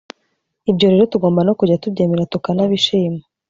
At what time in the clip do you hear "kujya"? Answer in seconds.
1.59-1.79